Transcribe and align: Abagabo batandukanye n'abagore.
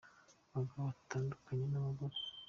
Abagabo 0.53 0.81
batandukanye 0.89 1.65
n'abagore. 1.69 2.17